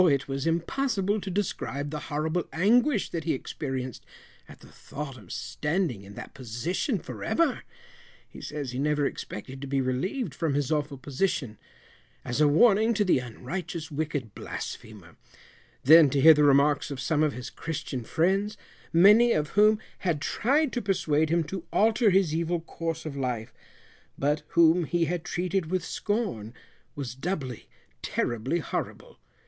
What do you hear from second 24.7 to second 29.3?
he had treated with scorn, was doubly terribly horrible.